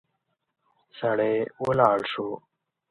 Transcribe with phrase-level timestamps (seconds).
[0.99, 2.27] سړی ولاړ شو.